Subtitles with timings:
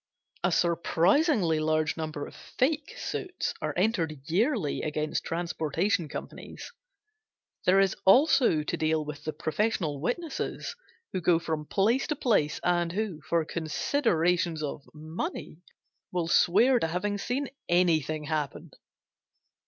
[0.43, 6.71] A surprisingly large number of fake suits are entered yearly against transportation companies.
[7.67, 10.75] There is also to deal with the professional witnesses,
[11.13, 15.61] who go from place to place, and who, for considerations of money,
[16.11, 18.71] will swear to having seen anything happen.